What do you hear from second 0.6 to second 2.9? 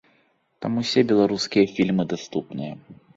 Там ўсе беларускія фільмы даступныя.